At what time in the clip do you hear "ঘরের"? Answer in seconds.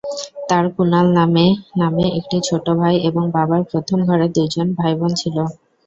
4.07-4.29